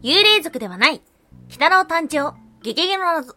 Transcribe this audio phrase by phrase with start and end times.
[0.00, 1.02] 幽霊族ではない。
[1.46, 3.34] 鬼太郎誕生、ゲゲゲの謎。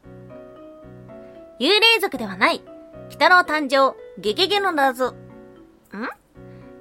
[1.60, 2.62] 幽霊族ではない。
[3.06, 5.08] 鬼太郎誕生、ゲゲゲの謎。
[5.08, 5.16] ん？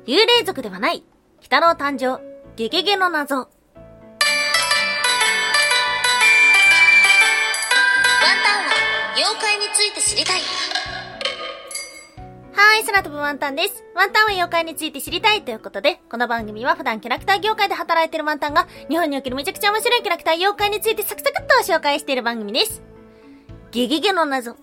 [0.07, 1.03] 幽霊族ではない。
[1.39, 2.21] 鬼太郎誕生、
[2.57, 3.37] ゲゲゲの謎。
[3.37, 3.81] ワンタ
[8.61, 8.75] ンは
[9.17, 10.41] 妖怪について知りたい。
[12.63, 13.85] はい、空飛ぶワンタンです。
[13.95, 22.83] ワンタンは妖怪について知りたいということで、この番組は普段キャラクター業界で働いてるワンタンが、日本におけるめちゃくちゃ面白いキャラクター妖怪についてサクサクっと紹介している番組です。
[23.71, 24.57] ゲゲゲの謎。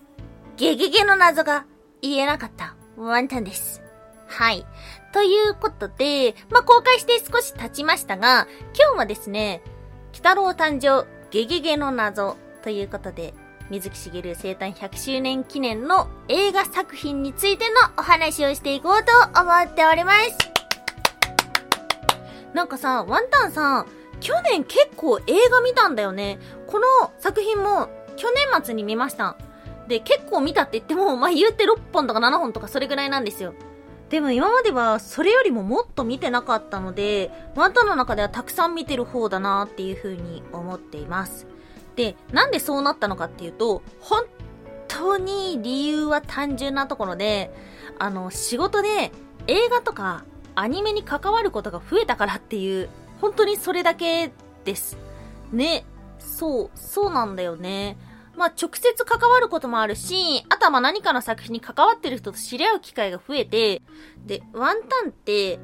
[0.56, 1.66] ゲゲゲの謎が
[2.00, 3.82] 言えなかったワンタンです。
[4.28, 4.64] はい。
[5.12, 9.60] ということで、まあ、公開して少し経ちましたが、今日はですね、
[10.10, 13.34] 鬼太郎誕生ゲゲゲの謎ということで、
[13.70, 20.58] 水木しげる生誕100周年記念の映画作品についてのお話をしていこうと思っております。
[22.54, 23.86] なんかさ、ワンタンさん、
[24.20, 26.38] 去年結構映画見たんだよね。
[26.66, 26.86] この
[27.18, 29.36] 作品も去年末に見ました。
[29.86, 33.54] で、結構見たって言っても、まあ、言って6本とか7本とかそれぐらいなんですよ。
[34.08, 41.46] でも今まではそれよりももっと見てなかったので、ワンタンの中ではたくさん見てる方だなっていう風に思っています。
[41.98, 44.22] で、なんでそうなったのかっていうと、本
[44.86, 47.52] 当に理由は単純なところで、
[47.98, 49.10] あの、仕事で
[49.48, 50.22] 映画とか
[50.54, 52.88] アニメに関わることが増えたからっていう、
[53.20, 54.30] 本当にそれだけ
[54.64, 54.96] です。
[55.52, 55.84] ね。
[56.20, 57.98] そう、そうなんだよね。
[58.36, 63.82] まあ、直接関わることもあるし、あとはま何かの作品に関わってる人と知り合う機会が増えて、
[64.24, 65.58] で、ワンタンって、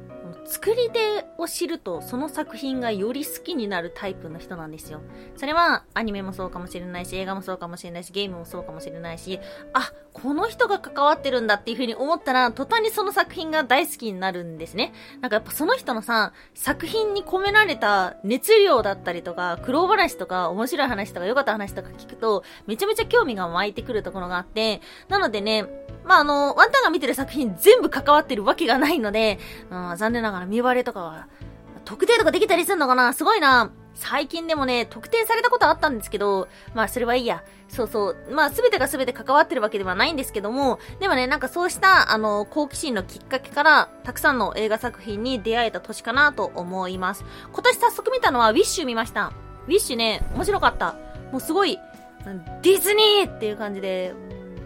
[0.45, 5.01] 作り手を知るとその作品がより好きになるタイプの人なんですよ。
[5.35, 9.39] それはアニメもそうかもしれないし、映画もそうかもしれないし、ゲームもそうかもしれないし、
[9.73, 14.93] あ、この人が関わってるんだっていう風に思ったら、途端にその作品が大好きになるんですね。
[15.21, 25.65] なんかやっぱその人のさ、作品に込められた熱量だったりとか、苦労話とか、面白い話とか、良かった話とか聞くと、めちゃめちゃ興味が湧いてくるところがあって、なのでね、
[26.05, 29.39] まあ、あの、ワンタンが見てる作品全部関わってるわけがないので、
[29.69, 31.27] うん、残念ながら見割れとかは、
[31.83, 33.13] 特定とかできたりするのかな？
[33.13, 33.71] すごいな。
[33.93, 37.43] 最近でもね、特定されたことあったんですけど、まあそれはいいや。
[37.69, 38.17] そうそう。
[38.31, 47.23] まあすべてがすべて関わってるわけではないんですけども、でもね、なんかそうした、あの、好奇心のきっかけから、たくさんの映画作品に出会えた年かなと思います。
[47.53, 49.31] 今年早速見たのは、ウィッシュ見ました。
[49.67, 50.95] ウィッシュね、面白かった。
[51.31, 51.79] もうすごい、
[52.63, 54.13] ディズニーっていう感じで、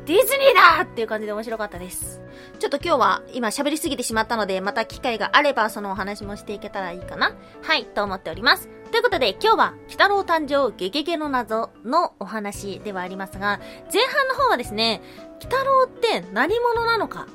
[0.10, 2.20] ディズニーだっていう感じで面白かったです。
[2.58, 8.70] ちょっと今日は今喋りすぎてしまったので、また機会があればそのお話もしていけたらいいかなはい、と思っております。
[8.90, 13.60] ということで今日は、鬼太郎誕生ゲゲゲの謎のお話ではありますが、
[13.94, 15.04] 前半の方はですね、
[15.44, 17.28] 鬼太郎って何者なのか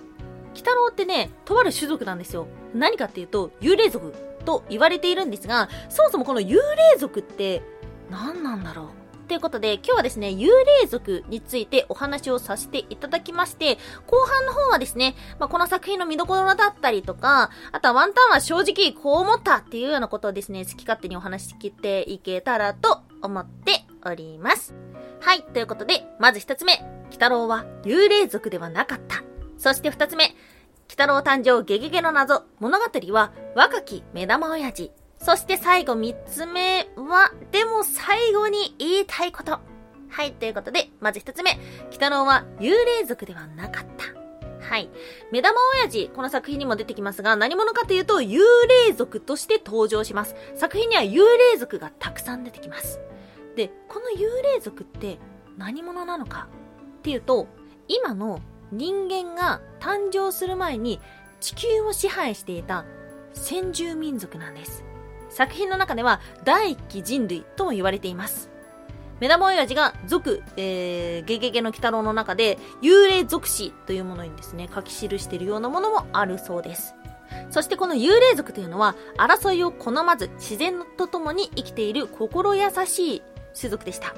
[0.51, 2.49] 鬼太郎ってね、とある種族なんですよ。
[2.75, 4.13] 何かっていうと、幽霊族
[4.45, 7.63] と言われているんですが、そもそもこの幽霊族って
[8.11, 10.49] 何なんだろうということで、今日はですね、幽
[10.83, 24.75] 霊族についてお話をさせていただきまして、後半の方はですね、まあ、この作品の見どころだったりとか、あとはワンタンは正直こう思ったっていうようなことをですね、好き勝手にお話ししていけたらと思っております。
[25.21, 26.75] はい、ということで、まず一つ目、
[27.07, 29.23] 鬼太郎は幽霊族ではなかった。
[29.57, 30.35] そして二つ目、鬼
[30.91, 34.93] 太郎誕生ゲゲゲの謎、物語は若き目玉親父。
[35.19, 39.59] そして最後三つ目は、でも最後に言いたいこと。
[40.09, 44.25] はい、ということで、まず一つ目、鬼太郎は幽霊族ではなかった。
[44.69, 44.89] はい。
[45.31, 48.41] 目玉親父、この作品にも出てきますが、何者かというと、幽
[48.87, 50.35] 霊族として登場します。
[50.57, 53.01] 作品には幽霊族がたくさん出てきます。
[53.57, 55.19] で、この幽霊族って
[55.59, 56.49] 何者なのか
[56.99, 57.47] っていうと、
[57.89, 58.41] 今の
[58.73, 61.01] 人間が誕生する前に
[61.41, 62.85] 地球を支配していた
[63.33, 64.85] 先住民族なんです。
[65.35, 68.51] 作品の中では第一期人類とも言われています。
[69.21, 76.95] 目玉親父が族、えー、ゲゲゲの鬼太郎の中で幽霊族史というものにですね、書き記しているようなものもあるそうです。
[77.51, 83.23] そしてこの幽霊族というのは争いを好まず自然と共に生きている心優しい
[83.59, 84.15] 種族でした。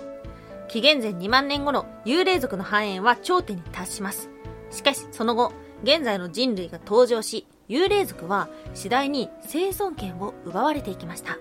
[0.68, 4.28] 紀元前2万年頃、幽霊族の繁栄は頂点に達します。
[4.70, 5.52] しかしその後、
[5.82, 11.38] 現在の人類が登場し、幽霊族は次第に生存権を奪われていきました。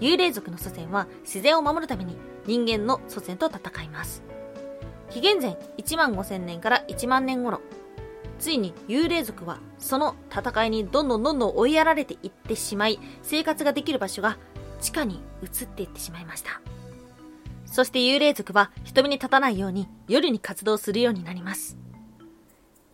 [0.00, 2.16] 幽霊族の祖先は自然を守るために
[2.46, 4.22] 人間の祖先と戦います。
[5.10, 7.60] 紀元前1万5000年から1万年頃、
[8.38, 14.38] ついに幽霊族はその戦いにどんどんどんどん追いやられていってしまい、生活ができる場所が
[14.80, 16.60] 地下に移っていってしまいました。
[17.66, 21.76] そして幽霊族は人目に立たないように夜に活動するようになります。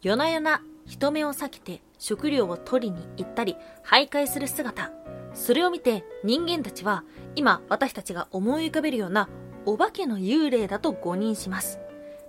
[0.02, 4.90] 夜な夜な人目を避けて食料を取りに行ったり、徘徊する姿、
[5.34, 7.04] それを見て人間たちは
[7.34, 9.28] 今私たちが思い浮かべるような
[9.66, 11.78] お化けの幽霊だと誤認します。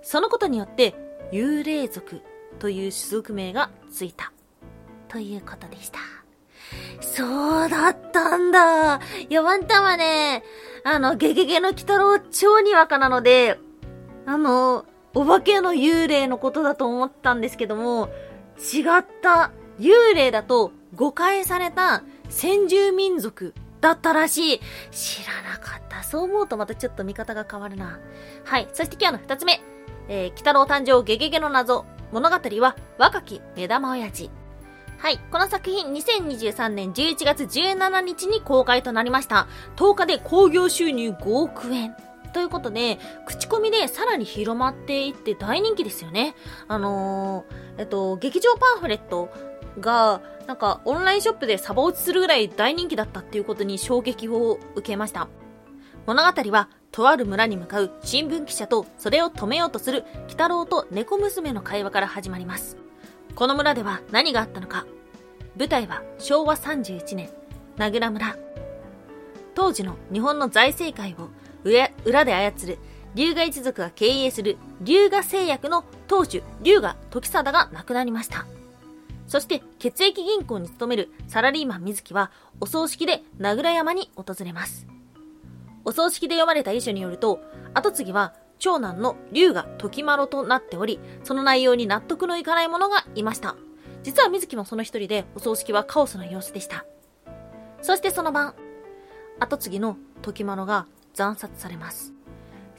[0.02, 0.94] そのことによって
[1.32, 2.22] 幽霊族
[2.58, 4.32] という種族名がついた。
[5.08, 5.98] ということでした。
[7.00, 8.96] そうだったんだ。
[8.96, 9.00] い
[9.30, 10.42] や、ワンタンはね、
[10.84, 13.58] あの、ゲゲゲの鬼太郎超にわかなので、
[14.26, 18.10] あの、お化けの幽霊のことだと思ったんですけども、
[18.58, 19.52] 違った。
[19.78, 24.60] 幽霊だと誤解された先住民族だったらしい。
[24.90, 26.02] 知らなかった。
[26.02, 28.00] そう思うとまたちょっと見方が変わるな。
[28.44, 28.68] はい。
[28.72, 29.60] そして今日の二つ目。
[30.08, 31.84] えー、鬼太郎誕生ゲゲゲの謎。
[32.12, 34.30] 物語は若き目玉親父。
[34.98, 35.20] はい。
[35.30, 39.46] この作品2023年11月17日に公開となりました。
[39.76, 41.94] 10日で興行収入5億円。
[42.32, 46.34] ということで、口コミでさらに広まっていって大人気ですよね。
[46.66, 49.30] あのー、えっと、劇場パンフレット
[49.80, 55.28] が、なんかオンラインショップでサバ落ちするぐらい大人気だったっていうことに衝撃を受けました。
[56.06, 62.76] 物語は、とある村に向かう新聞記者とそれを止めようとする鬼太郎と猫娘の会話から始まります。
[63.34, 64.86] この村では何があったのか
[65.56, 67.30] 舞台は昭和31年、
[67.76, 68.36] 名倉村。
[69.54, 71.30] 当時の日本の財政界を
[71.64, 72.78] 裏裏で操る
[73.14, 78.46] 龍河一族が経営する龍河製薬の当主龍河時貞が亡くなりました。
[79.26, 84.86] そして血液銀行に勤めるサラリーマン水木はお葬式で名倉山に訪れます。
[85.84, 87.40] お葬式で読まれた遺書によると、
[87.74, 93.56] 後継ぎは長男の龍が時丸となっており、その内容に納得のいかない者がいました。
[94.02, 96.84] 実は水木もその一人で、お葬式はカオスな様子でした。
[97.82, 98.54] そしてその晩、
[99.38, 102.14] 後継ぎの時丸が惨殺されます。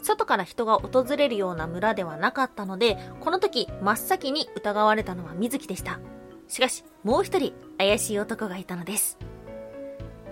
[0.01, 5.99] 外から人が訪れるような村ではなかったので、この時真っ先に疑われたのは水木でした。
[6.47, 9.17] しかし、もう一人怪しい男がいたのです。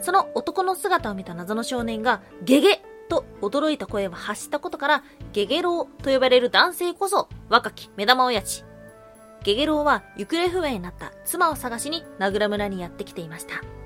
[0.01, 5.03] その男の姿を見た謎の少年が、ゲゲと驚いた声を発したことから、
[5.33, 8.63] ゲゲロウと呼ばれる男性こそ若き目玉親父。
[9.43, 13.76] ゲゲロウは行方不明になった妻を探しに名倉村にやってきていました。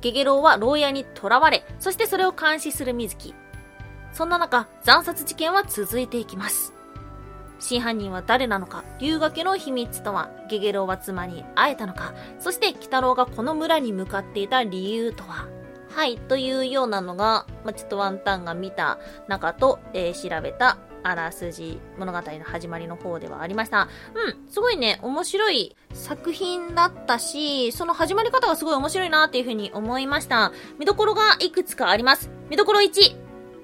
[0.00, 3.34] ゲゲロウは牢屋に囚われ、そしてそれを監視する水木。
[4.12, 6.74] そんな中、惨殺事件は続いていきます。
[7.58, 15.48] 真犯人は誰なのか、龍河家の秘密とは、ゲゲロウは妻に会えたのか、そして鬼太郎がこの村に向かっていた理由とは。
[15.90, 23.88] はい、というようなのが、まあ、ちょっとワンタンが見た中と、えー調べたあらすじ物語の始まりの方ではありました。
[24.14, 30.52] うん、すごいね、面白い作品だったし、その始まり方がすごい面白いなっていうふうに思いました。
[30.78, 32.30] 見どころがいくつかあります。
[32.50, 32.88] 見どころ1、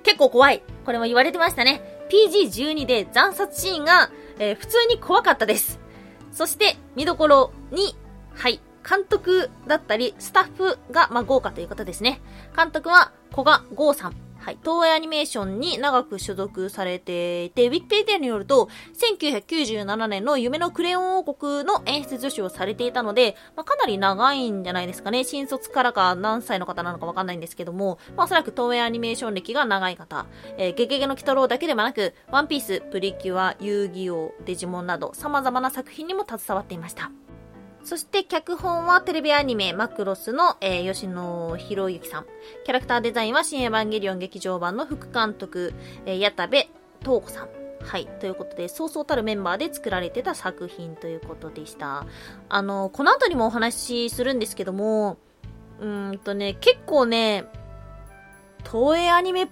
[0.02, 0.62] 結構怖い。
[0.84, 1.82] これも言われてましたね。
[2.10, 5.80] PG12 で惨殺シーンが、えー普通に怖かったです。
[6.32, 7.94] そして、見どころ2、
[8.34, 8.60] はい。
[8.86, 12.20] 監督だったり、スタッフが、まあ、豪華ということですね。
[12.54, 14.23] 監督は、古賀剛さん。
[14.44, 14.58] はい。
[14.62, 18.68] 東映アニメーションに長く所属されていて、ウィキペディアによると、
[19.16, 25.24] 1997年の夢のクレヨン王国の演出助手をされていたので、まあ、かなり長いんじゃないですかね。
[25.24, 30.26] 新卒からか何歳の方なのかわかんないんですけども、まあ、おそらく東映アニメーション歴が長い方。
[30.58, 37.10] えーゲゲゲの鬼太郎だけではなく、ワンピース、プリキュア、遊戯王、デジモンなど、様々な作品にも携わっていました。
[37.84, 42.26] そして脚本はテレビアニメマクロスの、えー吉野博之さん。
[42.64, 45.74] キャラクターデザインは新エヴァンゲリオン劇場版の副監督、
[46.06, 46.56] えー矢田部
[47.02, 47.48] 東子さん。
[47.82, 48.06] はい。
[48.06, 52.06] ということで、そうそうたるメンバーで作られてた作品ということでした。
[52.48, 55.18] あの、この後にもお話しするんですけども、
[55.78, 57.44] うんとね、結構ね、
[58.64, 59.50] 東映アニメ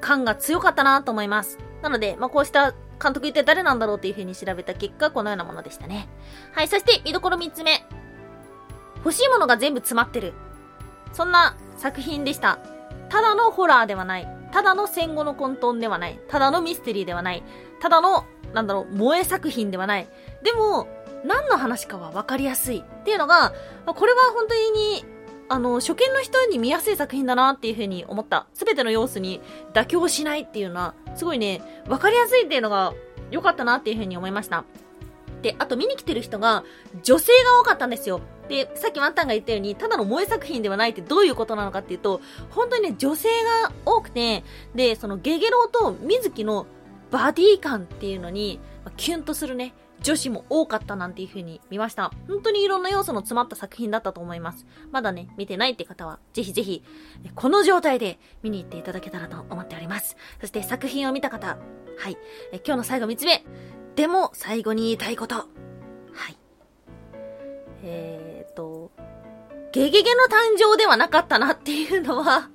[0.00, 1.58] 感が強かったなと思います。
[1.82, 6.08] なので、まあ、こうした監督一体誰なんだろうっていう風に調べた結果、このようなものでしたね。
[6.52, 7.84] はい、そして見どころ3つ目。
[8.96, 10.34] 欲しいものが全部詰まってる。
[11.12, 12.58] そんな作品でした。
[13.08, 14.28] ただのホラーではない。
[14.52, 16.18] ただの戦後の混沌ではない。
[16.28, 17.42] ただのミステリーではない。
[17.80, 20.08] ただの、なんだろう、萌え作品ではない。
[20.42, 20.88] でも、
[21.24, 22.78] 何の話かは分かりやすい。
[22.78, 23.52] っていうのが、
[23.86, 25.04] これは本当に、
[25.48, 28.46] あの、初見の人に見やすい作品だなっていう風に思った。
[28.54, 29.40] すべての要素に
[29.72, 32.92] 妥協しないっていうのは、すごいね、分かりやすいっていうのが
[33.30, 34.64] 良かったなっていう風に思いました。
[35.42, 36.64] で、あと見に来てる人が
[37.02, 38.20] 女性が多かったんですよ。
[38.48, 43.28] で、さっきワンタンが言ったように、ただの萌え作品ではないってどういうことなのかっていうと、本当にね、女性
[43.62, 46.66] が多くて、で、そのゲゲロウと水木の
[47.10, 52.12] バディ感っていうのに、まあキュンとするね、女子も多かったなんていう風に見ました。
[52.28, 54.66] 本当にいろんな要素の詰まった作品だったと思います。
[54.90, 56.84] まだね、見てないって方は、ぜひぜひ、
[57.34, 60.16] この状態で見に行っていただけたらと思っております。
[60.40, 61.58] そして作品を見た方、
[61.98, 62.16] はい、
[62.52, 63.44] え今日の最後3つ目。
[63.96, 65.34] でも、最後に言いたいこと。
[65.34, 66.38] はい。
[67.82, 68.90] えーと、
[69.72, 72.48] ゲゲゲの誕生ではなかったなっていうのは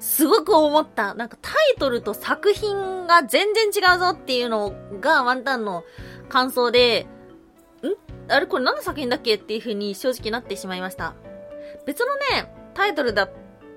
[0.00, 1.14] すごく思った。
[1.14, 5.84] なんかタイトルと作品が全然違うぞっていうのがワンタンの
[6.28, 7.06] 感想で、
[7.82, 8.32] ん？
[8.32, 11.14] あれこれ何の作品だっけっていう風に正直なってしまいました。
[11.86, 13.28] 別のね、タイトルだ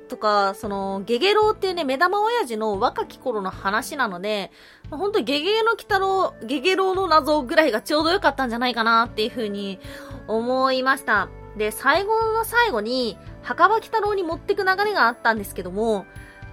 [0.07, 4.51] とか、その、ゲゲロウっていうね、目玉親父の若き頃の話なので、
[4.89, 9.79] 本当にゲゲゲの鬼太郎、ゲゲロウの謎ぐらいがちょうど良かったんじゃないかなっていう風に
[10.27, 11.29] 思いました。
[11.57, 16.05] で、最後の最後に、墓場鬼太郎に持ってく流れがあったんですけども、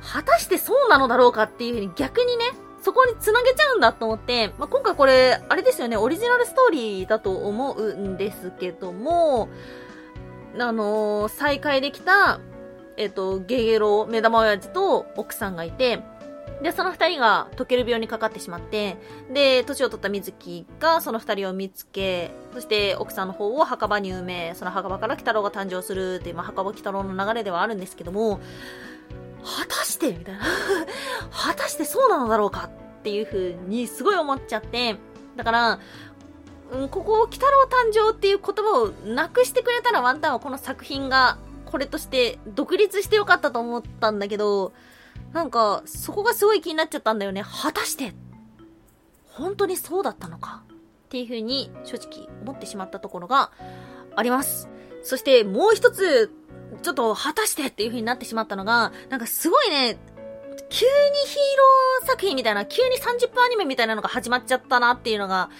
[0.02, 2.44] 果たしてそうなのだろうかっていう風に逆にね、
[2.86, 9.48] そこに繋げちゃうんだと思って、まあ、今回これ、あれですよね、オリジナルストーリーだと思うんですけども、
[10.56, 12.38] あのー、再会できた、
[12.96, 15.98] えっ、と、ゲゲロ目玉親父と奥さんがいて、
[16.62, 18.98] で、その二人が溶ける病にかかってしまって、
[19.32, 28.38] で、年を取った水木がその二人を見つけ、そして奥さんの方を墓場に埋め、その墓場から鬼太郎が誕生するっていう、まあ、墓場鬼太郎の流れではあるんですけども、
[29.46, 30.40] 果たしてみたいな。
[31.30, 34.96] 果たしてそうなのだろうかっていう風にすごい思っちゃって、
[35.36, 35.78] だから、
[36.72, 44.72] うん、ここ、鬼太郎誕生っていう言葉をなくしてくれたらワンタンはこの作品がこれとして独立してよかったと思ったんだけど、
[45.32, 47.44] なんか、そこがすごい気になっちゃったんだよね。
[47.44, 48.14] 果たして、
[49.24, 50.62] 本当にそうだったのか
[51.06, 53.52] っていう風に正直思ってしまったところが
[54.16, 54.68] あります。
[55.02, 56.32] そしてもう一つ、
[56.82, 59.98] ちょっと果たしてっていう風になってしまったのが、なんかすごいね、
[60.68, 60.90] 急に
[61.26, 61.38] ヒー
[62.00, 65.50] ロー作品みたいな、急に30分アニメみたいなのが始まっちゃったなっていうのが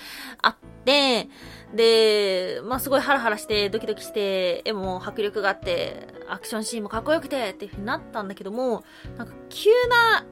[0.42, 1.28] あって、
[1.74, 8.84] で、まあ、すごいハラハラして、ドキドキして、絵も迫力があって、アクションシーンもかっこよくて、っていう風になったんだけども、
[9.16, 10.24] なんか急な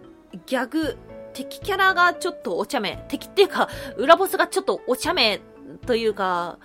[0.46, 0.96] ギャグ、
[1.32, 5.40] 敵キャラがちょっとお茶目、敵っていうか、裏ボスがちょっとお茶目
[5.86, 6.58] というか、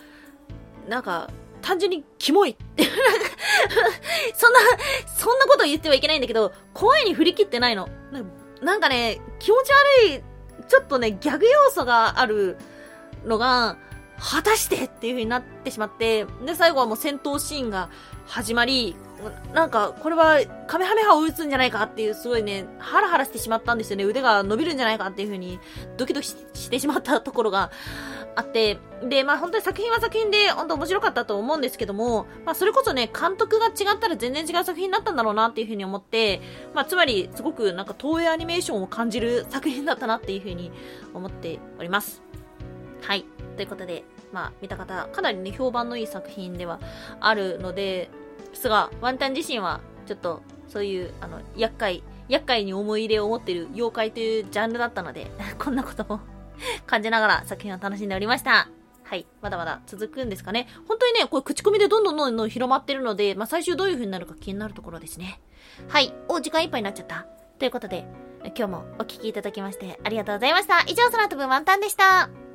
[0.87, 1.29] なんか、
[1.61, 2.57] 単純にキモい
[4.35, 4.59] そんな、
[5.17, 7.87] そんなこと言ってはいけないんだけど、声に振り切ってないの。
[8.61, 9.71] なんかね、気持ち
[10.07, 10.23] 悪い、
[10.67, 12.57] ちょっとね、ギャグ要素がある
[13.25, 13.77] のが、
[14.19, 17.89] 果たしてっていう風になってしまって、で、最後はもう戦闘シーンが
[18.25, 18.95] 始まり、
[19.53, 24.03] なんか、これは、カメハメハを打つんじゃないかっていう、すごいね、ハラハラしてしまったんですよね。
[24.03, 25.59] 腕が伸びるんじゃないかっていう風に、
[25.97, 27.71] ドキドキしてしまったところが
[28.39, 36.41] あって、で、まあ本当に作品は作品で、本当面白かったと思うんですけども、まあそれこそね、監督が違ったら全然違う作品になったんだろうなっていう風に思って、
[36.73, 40.71] まあつまり、すごくなんか東映アニメーションを感じる作品だったなっていう風に
[41.13, 42.21] 思っております。
[43.01, 43.25] はい。
[43.57, 46.79] ということで、まあ、見た方、かなりね、評判のいい作品では
[47.19, 48.09] あるので、
[48.51, 55.29] ですが、ワンタン自身は、ちょっと、そういう、あの、厄介、厄介に思い入れを持ってる妖怪というジャンルだったので、
[55.59, 56.19] こんなことも
[56.89, 58.67] 感じながら作品を楽しんでおりました。
[59.03, 59.27] はい。
[59.41, 60.67] まだまだ続くんですかね。
[60.87, 65.39] 本当にね、これ口コミでどんどんどんどん広まってるので、まあ最終どういう風になるか気になるところですね。
[65.87, 66.13] はい。
[66.27, 67.27] お、時間いっぱいになっちゃった。
[67.59, 68.07] ということで、
[68.57, 70.81] 今日もお聴きいただきましてありがとうございました。
[70.87, 72.48] 以上、空飛ぶワンタンでした。